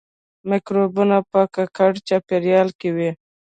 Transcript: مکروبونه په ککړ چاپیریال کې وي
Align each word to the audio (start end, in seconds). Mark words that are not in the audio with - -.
مکروبونه 0.49 1.17
په 1.31 1.41
ککړ 1.55 1.91
چاپیریال 2.07 2.69
کې 2.79 2.89
وي 2.95 3.11